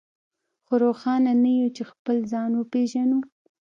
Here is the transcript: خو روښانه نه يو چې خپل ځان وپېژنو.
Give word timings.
خو 0.65 0.73
روښانه 0.83 1.31
نه 1.43 1.51
يو 1.59 1.67
چې 1.75 1.83
خپل 1.91 2.15
ځان 2.31 2.51
وپېژنو. 2.55 3.19